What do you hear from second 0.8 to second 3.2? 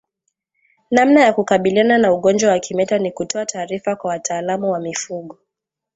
Namna ya kukabiliana na ugonjwa wa kimeta ni